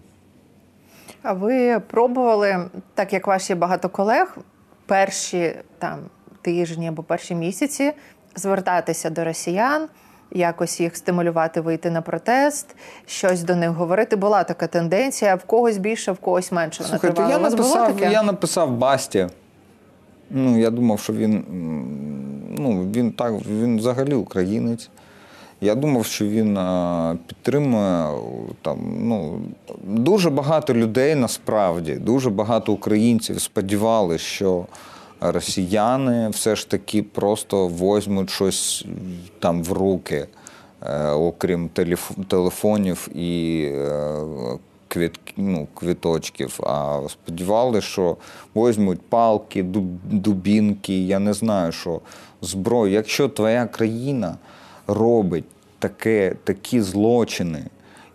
А 1.24 1.34
ви 1.34 1.80
пробували, 1.80 2.66
так 2.94 3.14
як 3.14 3.28
ваші 3.28 3.56
багато 3.56 3.90
колег, 3.90 4.38
перші 4.86 5.56
там 5.80 6.00
тижні 6.42 6.88
або 6.88 7.04
перші 7.04 7.36
місяці 7.36 7.92
звертатися 8.36 9.10
до 9.10 9.24
росіян, 9.24 9.88
якось 10.32 10.80
їх 10.80 10.98
стимулювати 10.98 11.62
вийти 11.62 11.90
на 11.90 12.02
протест, 12.02 12.76
щось 13.06 13.44
до 13.44 13.56
них 13.56 13.70
говорити. 13.70 14.16
Була 14.16 14.44
така 14.44 14.68
тенденція, 14.68 15.36
в 15.36 15.44
когось 15.44 15.78
більше, 15.78 16.12
в 16.12 16.18
когось 16.18 16.52
менше. 16.52 16.84
Слухайте, 16.84 17.22
я 17.30 17.40
написав, 17.40 18.00
я 18.00 18.24
написав 18.24 18.72
Басті. 18.72 19.28
Ну, 20.36 20.60
я 20.60 20.70
думав, 20.70 21.00
що 21.00 21.14
він, 21.14 21.44
ну, 22.58 22.92
він 22.96 23.12
так, 23.12 23.34
він 23.50 23.78
взагалі 23.78 24.14
українець. 24.14 24.90
Я 25.62 25.76
думав, 25.76 26.06
що 26.06 26.26
він 26.26 26.60
підтримує 27.28 28.08
там, 28.62 28.78
ну, 29.00 29.40
дуже 29.84 30.30
багато 30.30 30.74
людей 30.74 31.16
насправді, 31.16 31.94
дуже 31.94 32.30
багато 32.30 32.74
українців 32.74 33.42
сподівалися, 33.42 34.24
що 34.24 34.66
росіяни 35.22 36.30
все 36.30 36.56
ж 36.56 36.70
таки 36.70 37.04
просто 37.04 37.68
возьмуть 37.68 38.30
щось 38.30 38.86
там 39.40 39.64
в 39.64 39.72
руки, 39.72 40.28
е, 40.82 41.10
окрім 41.10 41.70
телефонів 42.28 43.08
і 43.16 43.64
е, 43.74 44.22
квіт, 44.94 45.20
ну, 45.38 45.68
квіточків. 45.74 46.60
А 46.64 47.02
сподівалися, 47.10 47.88
що 47.88 48.18
возьмуть 48.54 49.02
палки, 49.02 49.64
дуб- 49.64 49.98
дубінки, 50.04 51.06
я 51.06 51.20
не 51.20 51.34
знаю, 51.34 51.72
що 51.72 52.02
зброю. 52.42 52.94
Якщо 52.94 53.30
твоя 53.30 53.66
країна 53.66 54.38
робить 54.88 55.46
таке, 55.80 56.36
такі 56.44 56.82
злочини, 56.82 57.64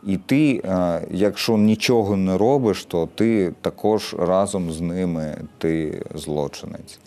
і 0.06 0.16
ти, 0.16 0.62
е, 0.64 1.00
якщо 1.10 1.56
нічого 1.56 2.16
не 2.16 2.38
робиш, 2.38 2.84
то 2.84 3.08
ти 3.14 3.52
також 3.60 4.16
разом 4.18 4.72
з 4.72 4.80
ними 4.80 5.36
ти 5.58 6.02
злочинець. 6.14 6.98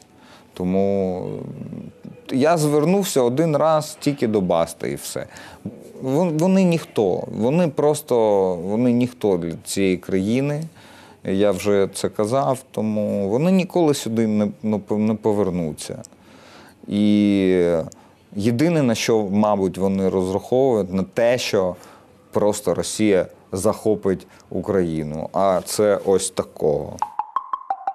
Тому 0.53 1.25
я 2.31 2.57
звернувся 2.57 3.21
один 3.21 3.57
раз 3.57 3.97
тільки 3.99 4.27
до 4.27 4.41
Баста 4.41 4.87
і 4.87 4.95
все. 4.95 5.25
Вон- 6.01 6.37
Вони 6.37 6.63
ніхто, 6.63 7.23
вони 7.37 7.67
просто 7.67 8.15
вони 8.55 8.91
ніхто 8.91 9.37
для 9.37 9.53
цієї 9.65 9.97
країни. 9.97 10.63
Я 11.23 11.51
вже 11.51 11.87
це 11.93 12.09
казав, 12.09 12.59
тому 12.71 13.29
вони 13.29 13.51
ніколи 13.51 13.93
сюди 13.93 14.27
не, 14.27 14.47
не 14.63 14.79
не 14.89 15.13
повернуться. 15.13 16.01
І 16.87 17.01
єдине, 18.35 18.83
на 18.83 18.95
що, 18.95 19.27
мабуть, 19.31 19.77
вони 19.77 20.09
розраховують, 20.09 20.93
на 20.93 21.03
те, 21.03 21.37
що 21.37 21.75
просто 22.31 22.73
Росія 22.73 23.25
захопить 23.51 24.27
Україну. 24.49 25.29
А 25.33 25.61
це 25.65 25.99
ось 26.05 26.29
такого. 26.29 26.97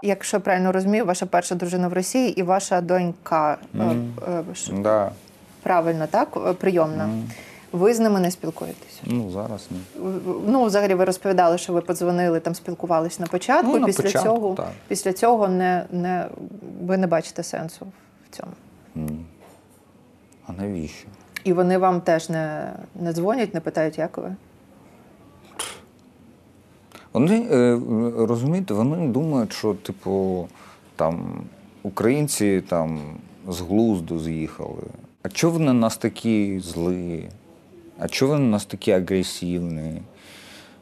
Якщо 0.03 0.41
правильно 0.41 0.73
розумію, 0.73 1.05
ваша 1.05 1.27
перша 1.27 1.55
дружина 1.55 1.89
в 1.89 1.93
Росії 1.93 2.41
і 2.41 2.43
ваша 2.43 2.81
донька 2.81 3.59
е, 3.81 3.85
е, 4.51 4.55
ж- 4.55 4.73
Да. 4.73 5.11
правильно, 5.63 6.07
так? 6.11 6.29
Е, 6.49 6.53
Прийомна. 6.53 7.09
Ви 7.73 7.95
з 7.95 8.01
ними 8.01 8.21
не 8.21 8.31
спілкуєтесь? 8.31 9.01
Ну, 9.05 9.31
зараз 9.31 9.69
ні. 9.71 9.79
Ну, 10.47 10.65
взагалі, 10.65 10.95
ви 10.95 11.05
розповідали, 11.05 11.59
що 11.59 11.73
ви 11.73 11.81
подзвонили, 11.81 12.41
там 12.41 12.55
спілкувалися 12.55 13.23
на 13.23 13.27
початку. 13.27 13.73
Ну, 13.73 13.79
на 13.79 13.87
після 13.87 14.03
початку, 14.03 14.29
цього, 14.29 14.55
так. 14.55 14.69
після 14.89 15.13
цього 15.13 15.49
не, 15.49 15.85
не, 15.93 16.27
ви 16.83 16.97
не 16.97 17.07
бачите 17.07 17.43
сенсу 17.43 17.87
в 18.31 18.37
цьому. 18.37 18.53
Ні. 18.95 19.25
А 20.47 20.53
навіщо? 20.53 21.09
І 21.45 21.53
вони 21.53 21.79
вам 21.79 22.01
теж 22.01 22.29
не, 22.29 22.73
не 22.95 23.13
дзвонять, 23.13 23.55
не 23.55 23.61
питають, 23.61 23.99
як 23.99 24.19
ви. 24.19 24.35
Вони 27.13 27.49
е, 27.51 27.81
розумієте, 28.19 28.75
вони 28.75 29.09
думають, 29.09 29.53
що 29.53 29.75
типу 29.75 30.49
там 30.97 31.45
українці 31.83 32.63
там 32.69 33.01
з 33.49 33.61
глузду 33.61 34.19
з'їхали. 34.19 34.83
А 35.23 35.29
чого 35.29 35.53
вони 35.53 35.73
нас 35.73 35.97
такі 35.97 36.61
злі? 36.61 37.29
А 37.99 38.09
чого 38.09 38.33
ви 38.33 38.39
на 38.39 38.47
нас 38.47 38.65
такі 38.67 38.93
агресивні? 38.93 40.03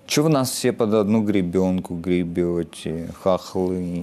Чого 0.06 0.28
ви 0.28 0.35
нас 0.35 0.50
всі 0.50 0.73
під 0.73 0.94
одну 0.94 1.25
гребенку 1.25 1.99
гребете, 2.04 3.09
хахли? 3.23 4.02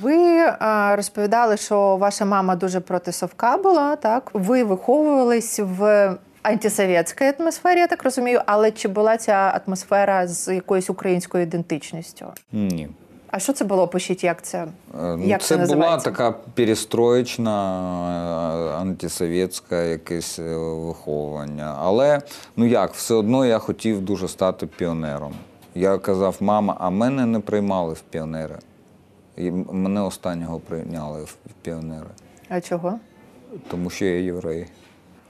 Ви 0.00 0.16
а, 0.58 0.96
розповідали, 0.96 1.56
що 1.56 1.96
ваша 1.96 2.24
мама 2.24 2.56
дуже 2.56 2.80
проти 2.80 3.12
совка 3.12 3.56
була, 3.56 3.96
так? 3.96 4.30
Ви 4.34 4.64
виховувались 4.64 5.60
в 5.62 6.14
антисовєтській 6.42 7.32
атмосфері, 7.38 7.78
я 7.78 7.86
так 7.86 8.04
розумію, 8.04 8.40
але 8.46 8.70
чи 8.70 8.88
була 8.88 9.16
ця 9.16 9.60
атмосфера 9.66 10.26
з 10.28 10.54
якоюсь 10.54 10.90
українською 10.90 11.42
ідентичністю? 11.42 12.26
Ні. 12.52 12.88
А 13.30 13.38
що 13.38 13.52
це 13.52 13.64
було? 13.64 13.88
Пишіть, 13.88 14.24
як 14.24 14.42
це? 14.42 14.66
Е, 15.02 15.18
Як 15.20 15.40
це 15.40 15.46
це 15.48 15.54
була 15.56 15.66
називається? 15.66 16.10
така 16.10 16.30
перестроєчна, 16.54 17.52
е, 18.74 18.80
антисовєтська 18.80 19.82
якесь 19.82 20.38
е, 20.38 20.56
виховування. 20.56 21.76
Але 21.80 22.20
ну 22.56 22.66
як, 22.66 22.94
все 22.94 23.14
одно 23.14 23.46
я 23.46 23.58
хотів 23.58 24.00
дуже 24.00 24.28
стати 24.28 24.66
піонером. 24.66 25.32
Я 25.74 25.98
казав, 25.98 26.36
мама, 26.40 26.76
а 26.80 26.90
мене 26.90 27.26
не 27.26 27.40
приймали 27.40 27.94
в 27.94 28.00
піонери. 28.00 28.58
І 29.36 29.50
мене 29.50 30.00
останнього 30.00 30.60
прийняли 30.60 31.22
в 31.24 31.36
піонери, 31.62 32.06
А 32.48 32.60
чого? 32.60 32.98
тому 33.70 33.90
що 33.90 34.04
я 34.04 34.20
єврей. 34.20 34.66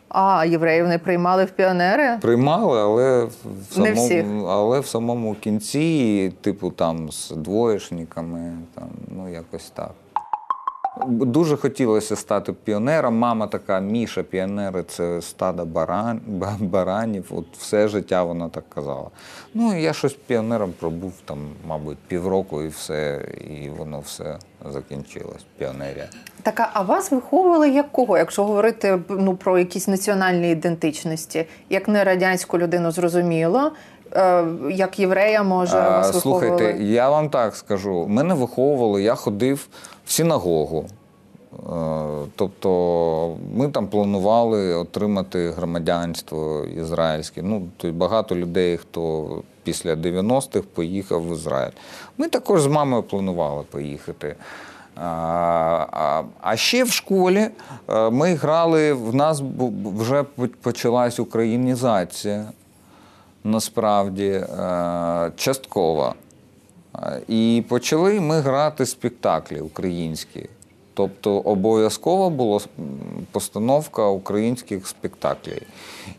А, 0.08 0.44
євреїв 0.44 0.88
не 0.88 0.98
приймали 0.98 1.44
в 1.44 1.50
піонери? 1.50 2.18
Приймали, 2.20 2.80
але 2.80 3.24
в 3.24 3.30
Не 3.78 3.86
самому, 3.86 4.04
всіх. 4.06 4.24
але 4.48 4.80
в 4.80 4.86
самому 4.86 5.34
кінці, 5.34 6.32
типу 6.40 6.70
там 6.70 7.10
з 7.12 7.30
двоєшниками, 7.30 8.52
там, 8.74 8.88
ну 9.16 9.28
якось 9.28 9.70
так. 9.70 9.90
Дуже 11.06 11.56
хотілося 11.56 12.16
стати 12.16 12.52
піонером. 12.52 13.18
Мама 13.18 13.46
така, 13.46 13.80
Міша, 13.80 14.22
піонери 14.22 14.82
це 14.82 15.22
стадо 15.22 15.64
баран, 15.64 16.20
ба- 16.26 16.56
баранів. 16.60 17.24
От 17.30 17.46
все 17.58 17.88
життя 17.88 18.22
вона 18.22 18.48
так 18.48 18.64
казала. 18.68 19.10
Ну, 19.54 19.78
я 19.78 19.92
щось 19.92 20.12
піонером 20.26 20.72
пробув 20.80 21.12
там, 21.24 21.38
мабуть, 21.66 21.98
півроку 22.08 22.62
і 22.62 22.68
все, 22.68 23.24
і 23.50 23.68
воно 23.68 24.00
все 24.00 24.38
закінчилось. 24.72 25.44
Піонерія. 25.58 26.08
Так, 26.42 26.70
а- 26.72 26.82
вас 26.82 27.10
виховували 27.10 27.70
як 27.70 27.92
кого, 27.92 28.18
якщо 28.18 28.44
говорити 28.44 28.98
ну, 29.08 29.36
про 29.36 29.58
якісь 29.58 29.88
національні 29.88 30.50
ідентичності? 30.50 31.46
Як 31.70 31.88
не 31.88 32.04
радянську 32.04 32.58
людину 32.58 32.90
зрозуміло, 32.90 33.72
як 34.70 34.98
єврея, 34.98 35.42
може, 35.42 35.76
вас 35.76 36.20
Слухайте, 36.20 36.76
я 36.80 37.10
вам 37.10 37.30
так 37.30 37.56
скажу. 37.56 38.06
Мене 38.08 38.34
виховували, 38.34 39.02
я 39.02 39.14
ходив 39.14 39.68
в 40.06 40.12
синагогу. 40.12 40.86
Е, 41.52 42.28
Тобто 42.36 43.36
ми 43.54 43.68
там 43.68 43.86
планували 43.86 44.74
отримати 44.74 45.50
громадянство 45.50 46.64
ізраїльське. 46.64 47.42
Ну, 47.42 47.68
то 47.76 47.92
багато 47.92 48.36
людей, 48.36 48.76
хто 48.76 49.28
після 49.62 49.94
90-х 49.94 50.66
поїхав 50.74 51.28
в 51.28 51.32
Ізраїль. 51.32 51.72
Ми 52.18 52.28
також 52.28 52.62
з 52.62 52.66
мамою 52.66 53.02
планували 53.02 53.62
поїхати. 53.70 54.36
А, 54.96 55.06
а, 55.92 56.22
а 56.40 56.56
ще 56.56 56.84
в 56.84 56.90
школі 56.90 57.48
е, 57.88 58.10
ми 58.10 58.34
грали, 58.34 58.92
в 58.92 59.14
нас 59.14 59.42
вже 59.98 60.24
почалась 60.62 61.20
українізація 61.20 62.46
насправді 63.48 64.28
е, 64.28 65.32
часткова. 65.36 66.14
Е, 66.94 67.20
І 67.28 67.64
почали 67.68 68.20
ми 68.20 68.40
грати 68.40 68.86
спектаклі 68.86 69.60
українські. 69.60 70.48
Тобто 70.94 71.38
обов'язково 71.38 72.30
була 72.30 72.60
постановка 73.32 74.06
українських 74.06 74.86
спектаклів. 74.86 75.62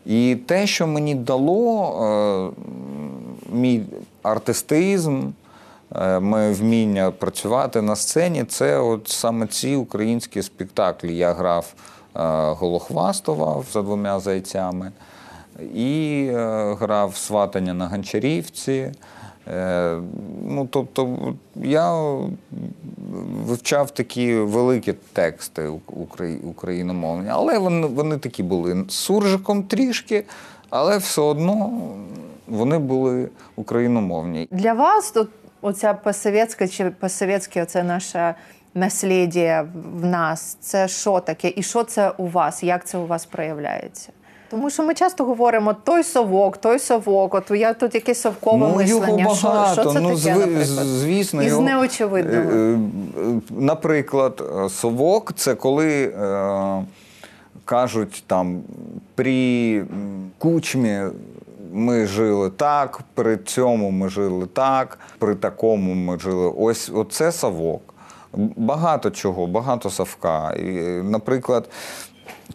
І 0.06 0.36
те, 0.46 0.66
що 0.66 0.86
мені 0.86 1.14
дало 1.14 1.94
е, 2.02 2.50
мій 3.52 3.82
артистизм, 4.22 5.22
моє 6.20 6.52
вміння 6.52 7.10
працювати 7.10 7.82
на 7.82 7.96
сцені, 7.96 8.44
це 8.44 8.78
от 8.78 9.08
саме 9.08 9.46
ці 9.46 9.76
українські 9.76 10.42
спектаклі. 10.42 11.16
Я 11.16 11.32
грав 11.32 11.74
Голохвастова 12.58 13.64
за 13.72 13.82
двома 13.82 14.20
зайцями 14.20 14.92
і 15.74 16.26
е, 16.34 16.74
грав 16.80 17.16
сватання 17.16 17.74
на 17.74 17.86
Гончарівці. 17.88 18.92
Е, 19.48 20.00
ну, 20.42 20.68
тобто 20.70 21.18
я 21.54 22.14
вивчав 23.46 23.90
такі 23.90 24.34
великі 24.34 24.92
тексти 25.12 25.72
україномовні, 26.42 27.28
але 27.30 27.58
вони, 27.58 27.86
вони 27.86 28.18
такі 28.18 28.42
були 28.42 28.84
суржиком 28.88 29.62
трішки, 29.62 30.24
але 30.70 30.98
все 30.98 31.20
одно 31.20 31.80
вони 32.48 32.78
були 32.78 33.28
україномовні. 33.56 34.48
Для 34.50 34.72
вас 34.72 35.10
тут 35.10 35.28
оця 35.62 35.94
посовєтська 35.94 36.68
чи 36.68 36.90
посовєтське 36.90 37.62
оце 37.62 37.82
наше 37.82 38.34
наслідя 38.74 39.68
в 39.94 40.06
нас, 40.06 40.56
це 40.60 40.88
що 40.88 41.20
таке? 41.20 41.52
І 41.56 41.62
що 41.62 41.84
це 41.84 42.10
у 42.10 42.26
вас? 42.26 42.62
Як 42.62 42.86
це 42.86 42.98
у 42.98 43.06
вас 43.06 43.26
проявляється? 43.26 44.12
Тому 44.50 44.70
що 44.70 44.82
ми 44.82 44.94
часто 44.94 45.24
говоримо 45.24 45.74
той 45.74 46.02
совок, 46.04 46.56
той 46.56 46.78
совок, 46.78 47.34
от 47.34 47.50
я 47.50 47.74
тут 47.74 47.94
якесь 47.94 48.20
совкове 48.20 48.58
Ну, 48.68 48.76
мислення. 48.76 49.22
його 49.22 49.34
Що- 49.34 49.48
багато. 49.48 49.82
Що, 49.82 49.92
це 49.92 50.00
ну, 50.00 50.16
таке, 50.16 50.34
наприклад? 50.36 50.86
звісно, 50.86 51.42
Із 51.42 51.48
його- 51.48 51.62
неочевидного. 51.62 52.50
Е, 52.50 52.78
е, 53.18 53.40
Наприклад, 53.50 54.42
е, 54.64 54.68
совок 54.68 55.32
це 55.36 55.54
коли 55.54 56.02
е, 56.02 56.84
кажуть 57.64 58.24
там 58.26 58.60
при 59.14 59.84
кучмі. 60.38 61.00
Ми 61.72 62.06
жили 62.06 62.50
так, 62.50 63.00
при 63.14 63.36
цьому 63.36 63.90
ми 63.90 64.08
жили 64.08 64.46
так, 64.46 64.98
при 65.18 65.34
такому 65.34 65.94
ми 65.94 66.18
жили. 66.18 66.52
Ось 66.58 66.90
оце 66.94 67.32
совок. 67.32 67.94
Багато 68.56 69.10
чого, 69.10 69.46
багато 69.46 69.90
совка. 69.90 70.52
І, 70.52 70.70
наприклад, 71.02 71.68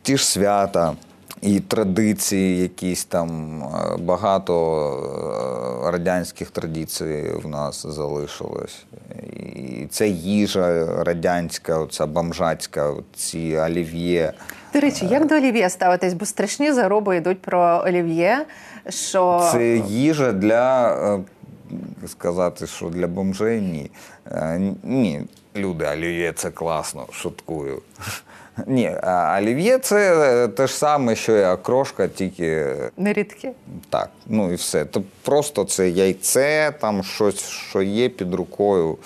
ті 0.01 0.17
ж 0.17 0.27
свята 0.27 0.93
і 1.41 1.59
традиції, 1.59 2.61
якісь 2.61 3.05
там 3.05 3.61
е, 3.63 3.97
багато 3.99 4.53
е, 5.87 5.91
радянських 5.91 6.51
традицій 6.51 7.31
в 7.43 7.47
нас 7.47 7.85
залишилось. 7.85 8.85
І 9.55 9.87
це 9.89 10.07
їжа 10.07 10.85
радянська, 11.03 11.77
оця 11.79 12.05
бомжацька, 12.05 12.93
ці 13.15 13.57
олів'є. 13.57 14.33
До 14.73 14.79
речі, 14.79 15.05
як 15.05 15.27
до 15.27 15.35
олів'є 15.35 15.69
ставитись? 15.69 16.13
Бо 16.13 16.25
страшні 16.25 16.73
зароби 16.73 17.17
йдуть 17.17 17.41
про 17.41 17.83
олів'є. 17.85 18.45
Що 18.89 19.49
Це 19.51 19.77
їжа 19.77 20.31
для 20.31 20.95
е, 21.15 21.19
сказати, 22.07 22.67
що 22.67 22.89
для 22.89 23.07
бомжей 23.07 23.61
ні. 23.61 23.91
Ні, 24.83 25.21
люди, 25.55 25.87
олів'є 25.93 26.33
це 26.33 26.51
класно, 26.51 27.05
шуткую. 27.11 27.81
Ні, 28.67 28.95
а 29.01 29.37
олів'є 29.39 29.77
це 29.77 30.47
те 30.47 30.67
ж 30.67 30.73
саме, 30.73 31.15
що 31.15 31.37
і 31.37 31.45
окрошка, 31.45 32.07
тільки 32.07 32.75
нерідкі. 32.97 33.49
так. 33.89 34.09
Ну 34.27 34.51
і 34.51 34.55
все. 34.55 34.85
То 34.85 35.03
просто 35.21 35.63
це 35.63 35.89
яйце, 35.89 36.73
там 36.79 37.03
щось, 37.03 37.41
що 37.49 37.81
є 37.81 38.09
під 38.09 38.33
рукою, 38.33 38.97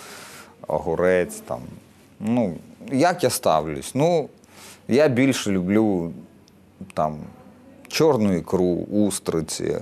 огурець 0.68 1.36
там. 1.36 1.60
Ну, 2.20 2.56
як 2.92 3.24
я 3.24 3.30
ставлюсь? 3.30 3.92
Ну, 3.96 4.30
я 4.88 5.08
більше 5.08 5.52
люблю 5.52 6.12
там 6.94 7.18
чорну 7.88 8.34
ікру, 8.38 8.74
устриці, 8.76 9.78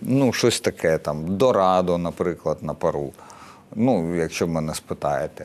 ну, 0.00 0.32
щось 0.32 0.60
таке 0.60 0.98
там, 0.98 1.36
дорадо, 1.36 1.98
наприклад, 1.98 2.58
на 2.62 2.74
пару. 2.74 3.12
Ну, 3.74 4.14
якщо 4.16 4.46
мене 4.48 4.74
спитаєте. 4.74 5.44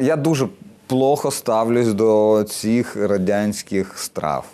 Я 0.00 0.16
дуже 0.16 0.48
плохо 0.90 1.30
ставлюсь 1.30 1.94
до 1.94 2.44
цих 2.48 2.96
радянських 2.96 3.98
страв. 3.98 4.44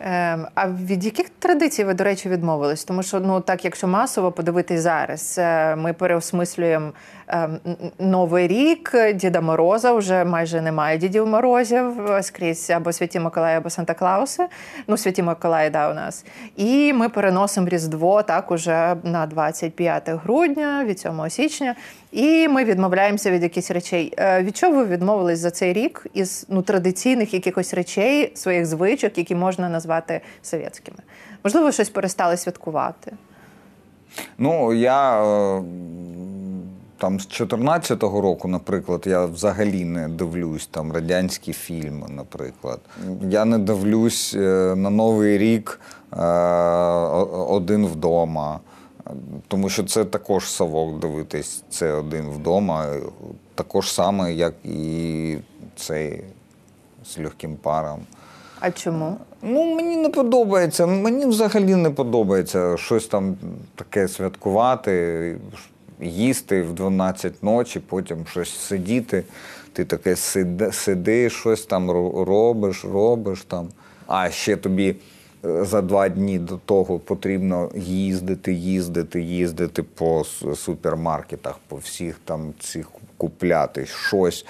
Ем, 0.00 0.46
а 0.54 0.68
від 0.68 1.04
яких 1.04 1.28
традицій 1.28 1.84
ви, 1.84 1.94
до 1.94 2.04
речі, 2.04 2.28
відмовились? 2.28 2.84
Тому 2.84 3.02
що 3.02 3.20
ну 3.20 3.40
так, 3.40 3.64
якщо 3.64 3.88
масово 3.88 4.32
подивитись 4.32 4.80
зараз, 4.80 5.36
е, 5.38 5.76
ми 5.76 5.92
переосмислюємо 5.92 6.92
Новий 7.98 8.48
рік, 8.48 8.94
Діда 9.14 9.40
Мороза 9.40 9.92
вже 9.92 10.24
майже 10.24 10.60
немає 10.60 10.98
Дідів 10.98 11.26
Морозів 11.26 12.10
е, 12.10 12.22
скрізь 12.22 12.70
або 12.70 12.92
Святі 12.92 13.20
Миколаї, 13.20 13.56
або 13.56 13.70
Санта 13.70 13.94
Клауси. 13.94 14.46
Ну, 14.86 14.96
Святі 14.96 15.22
Миколаї, 15.22 15.70
да, 15.70 15.90
у 15.90 15.94
нас. 15.94 16.24
І 16.56 16.92
ми 16.92 17.08
переносимо 17.08 17.68
Різдво 17.68 18.22
так 18.22 18.50
уже 18.50 18.96
на 19.02 19.26
25 19.26 20.08
грудня, 20.08 20.84
від 20.84 21.00
7 21.00 21.30
січня. 21.30 21.74
І 22.12 22.48
ми 22.48 22.64
відмовляємося 22.64 23.30
від 23.30 23.42
якихось 23.42 23.70
речей. 23.70 24.14
Е, 24.18 24.42
Від 24.42 24.56
чого 24.56 24.72
ви 24.72 24.84
відмовились 24.84 25.38
за 25.38 25.50
цей 25.50 25.72
рік 25.72 26.06
із 26.14 26.46
ну, 26.48 26.62
традиційних 26.62 27.34
якихось 27.34 27.74
речей, 27.74 28.32
своїх 28.34 28.66
звичок, 28.66 29.18
які 29.18 29.34
можна 29.34 29.68
назвати 29.68 30.20
совєтськими? 30.42 30.98
Можливо, 31.44 31.72
щось 31.72 31.90
перестали 31.90 32.36
святкувати. 32.36 33.12
Ну, 34.38 34.72
я 34.72 35.24
е, 35.24 35.62
там 37.02 37.20
з 37.20 37.28
14-го 37.28 38.20
року, 38.20 38.48
наприклад, 38.48 39.02
я 39.06 39.24
взагалі 39.24 39.84
не 39.84 40.08
дивлюсь 40.08 40.66
там 40.66 40.92
радянські 40.92 41.52
фільми, 41.52 42.06
наприклад. 42.08 42.80
Я 43.22 43.44
не 43.44 43.58
дивлюсь 43.58 44.34
е, 44.34 44.74
на 44.76 44.90
Новий 44.90 45.38
рік 45.38 45.80
е, 46.12 46.16
один 47.48 47.86
вдома. 47.86 48.60
Тому 49.48 49.68
що 49.68 49.84
це 49.84 50.04
також 50.04 50.44
совок 50.44 50.98
дивитись, 50.98 51.64
це 51.70 51.92
один 51.92 52.30
вдома, 52.30 52.86
також 53.54 53.92
саме, 53.92 54.32
як 54.32 54.54
і 54.64 55.36
цей 55.76 56.24
з 57.04 57.18
легким 57.18 57.56
паром. 57.56 58.00
А 58.60 58.70
чому? 58.70 59.16
Ну, 59.42 59.74
мені 59.74 59.96
не 59.96 60.08
подобається. 60.08 60.86
Мені 60.86 61.26
взагалі 61.26 61.74
не 61.74 61.90
подобається 61.90 62.76
щось 62.76 63.06
там 63.06 63.36
таке 63.74 64.08
святкувати. 64.08 65.36
Їсти 66.02 66.62
в 66.62 66.72
12 66.72 67.42
ночі, 67.42 67.80
потім 67.80 68.26
щось 68.26 68.58
сидіти. 68.58 69.24
Ти 69.72 69.84
таке 69.84 70.16
сиди, 70.16 70.72
сидиш, 70.72 71.32
щось 71.32 71.66
там 71.66 71.90
робиш, 72.24 72.84
робиш 72.84 73.42
там. 73.42 73.68
А 74.06 74.30
ще 74.30 74.56
тобі 74.56 74.96
е, 75.44 75.64
за 75.64 75.82
два 75.82 76.08
дні 76.08 76.38
до 76.38 76.56
того 76.56 76.98
потрібно 76.98 77.70
їздити, 77.76 78.52
їздити, 78.52 79.20
їздити 79.20 79.82
по 79.82 80.24
супермаркетах, 80.56 81.58
по 81.68 81.76
всіх 81.76 82.20
там 82.24 82.54
цих 82.60 82.90
купляти 83.16 83.86
щось. 83.86 84.46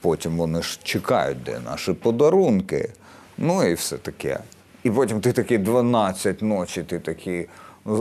Потім 0.00 0.36
вони 0.36 0.62
ж 0.62 0.80
чекають, 0.82 1.42
де 1.42 1.60
наші 1.60 1.92
подарунки. 1.92 2.90
Ну 3.38 3.64
і 3.64 3.74
все 3.74 3.96
таке. 3.96 4.38
І 4.82 4.90
потім 4.90 5.20
ти 5.20 5.32
такий 5.32 5.58
12 5.58 6.42
ночі, 6.42 6.82
ти 6.82 6.98
такий, 6.98 7.46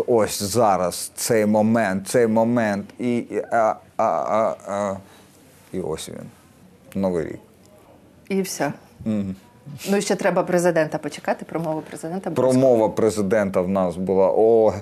ось 0.08 0.44
зараз 0.44 1.12
цей 1.16 1.46
момент, 1.46 2.08
цей 2.08 2.28
момент, 2.28 2.86
і, 3.00 3.18
і, 3.18 3.44
а, 3.52 3.76
а, 3.98 4.04
а, 4.04 4.56
а, 4.68 4.96
і 5.74 5.80
ось 5.80 6.10
він. 6.10 6.30
Новий 7.02 7.26
рік. 7.26 7.40
І 8.30 8.42
все. 8.42 8.74
Ну 9.90 9.98
і 9.98 10.02
ще 10.02 10.16
треба 10.16 10.44
президента 10.44 10.98
почекати, 10.98 11.46
промову 11.46 11.82
президента. 11.90 12.30
буде 12.30 12.42
Промова 12.42 12.90
президента 12.90 13.62
в 13.62 13.68
нас 13.70 13.96
була: 13.96 14.32
о, 14.36 14.74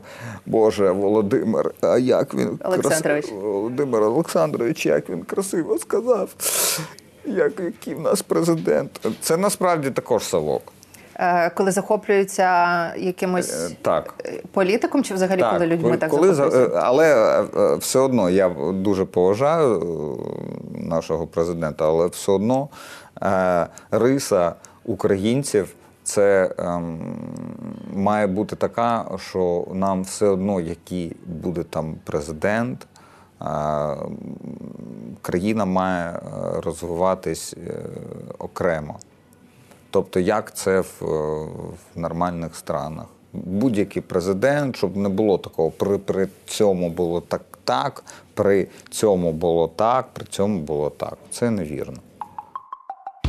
Боже, 0.45 0.91
Володимир, 0.91 1.71
а 1.81 1.97
як 1.97 2.33
він 2.33 2.59
Олександрович. 2.63 3.25
крас- 3.25 3.41
Володимир 3.41 4.03
Олександрович, 4.03 4.85
як 4.85 5.09
він 5.09 5.23
красиво 5.23 5.77
сказав. 5.79 6.29
Як, 7.25 7.59
який 7.59 7.93
в 7.95 7.99
нас 8.01 8.21
президент. 8.21 9.07
Це 9.21 9.37
насправді 9.37 9.89
також 9.91 10.23
совок. 10.23 10.61
Е, 11.21 11.49
Коли 11.49 11.71
захоплюються 11.71 12.47
якимось 12.95 13.71
Е, 13.71 13.75
Так. 13.81 14.13
е, 14.25 14.41
політиком, 14.51 15.03
чи 15.03 15.13
взагалі 15.13 15.43
коли 15.53 15.65
людьми 15.67 15.83
коли- 15.83 15.97
так 15.97 16.09
коли, 16.09 16.27
за- 16.27 16.33
захоплюються? 16.35 16.79
але 16.83 17.43
все 17.77 17.99
одно 17.99 18.29
я 18.29 18.49
дуже 18.73 19.05
поважаю 19.05 19.79
нашого 20.73 21.27
президента, 21.27 21.85
але 21.87 22.07
все 22.07 22.31
одно 22.31 22.69
риса 23.91 24.53
українців 24.85 25.73
це 26.03 26.55
ем, 26.57 26.99
має 27.93 28.27
бути 28.27 28.55
така, 28.55 29.05
що 29.17 29.67
нам 29.73 30.03
все 30.03 30.25
одно, 30.27 30.59
який 30.59 31.15
буде 31.25 31.63
там 31.63 31.95
президент. 32.03 32.87
е, 33.41 33.45
Країна 35.21 35.65
має 35.65 36.19
розвиватись 36.63 37.53
е, 37.67 37.71
окремо. 38.39 38.95
Тобто, 39.91 40.19
як 40.19 40.55
це 40.55 40.79
в, 40.79 40.93
е, 41.01 41.05
в 41.95 41.99
нормальних 41.99 42.55
странах. 42.55 43.05
Будь-який 43.33 44.01
президент, 44.01 44.75
щоб 44.75 44.97
не 44.97 45.09
було 45.09 45.37
такого, 45.37 45.71
при, 45.71 45.97
при 45.97 46.27
цьому 46.45 46.89
було 46.89 47.21
так, 47.21 47.41
так, 47.63 48.03
при 48.33 48.67
цьому 48.89 49.33
було 49.33 49.67
так, 49.67 50.07
при 50.13 50.25
цьому 50.25 50.59
було 50.59 50.89
так. 50.89 51.17
Це 51.31 51.51
невірно. 51.51 51.97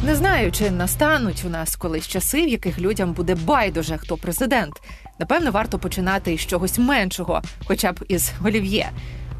Не 0.05 0.15
знаю, 0.15 0.53
чи 0.53 0.71
настануть 0.71 1.45
у 1.47 1.49
нас 1.49 1.77
колись 1.77 2.09
часи, 2.09 2.47
в 2.47 2.49
яких 2.49 2.79
людям 2.79 3.13
буде 3.13 3.35
байдуже, 3.35 3.99
хто 3.99 4.17
президент. 4.17 4.83
Напевно, 5.19 5.51
варто 5.51 5.79
починати 5.79 6.33
із 6.33 6.41
чогось 6.41 6.79
меншого, 6.79 7.43
хоча 7.67 7.93
б 7.93 8.05
із 8.09 8.33
олів'є. 8.45 8.91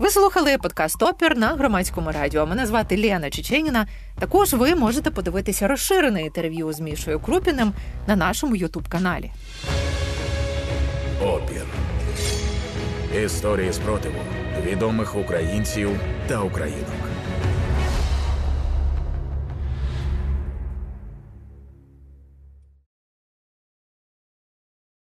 Ви 0.01 0.11
слухали 0.11 0.59
подкаст 0.59 1.03
Опір 1.03 1.39
на 1.39 1.49
громадському 1.49 2.13
радіо. 2.13 2.47
Мене 2.47 2.67
звати 2.67 3.03
Лена 3.03 3.31
Чеченіна. 3.31 3.87
Також 4.19 4.53
ви 4.53 4.75
можете 4.75 5.11
подивитися 5.11 5.69
розширене 5.69 6.23
інтерв'ю 6.23 6.73
з 6.73 6.81
Мішою 6.81 7.21
Крупіним 7.21 7.73
на 8.07 8.17
нашому 8.17 8.57
Ютуб 8.57 8.89
каналі. 8.89 9.31
Опір. 11.23 11.63
Історії 13.25 13.73
спротиву 13.73 14.21
відомих 14.67 15.17
українців 15.17 15.91
та 16.29 16.41
українок. 16.41 17.10